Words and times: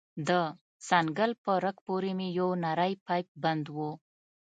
د 0.27 0.29
څنگل 0.87 1.31
په 1.43 1.51
رگ 1.63 1.77
پورې 1.87 2.11
مې 2.17 2.27
يو 2.39 2.49
نرى 2.63 2.91
پيپ 3.05 3.27
بند 3.43 3.65
و. 3.75 3.77